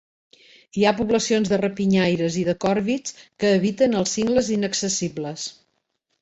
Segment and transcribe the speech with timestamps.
[0.77, 3.15] Hi ha poblacions de rapinyaires i de còrvids
[3.45, 5.47] que habiten els cingles inaccessibles.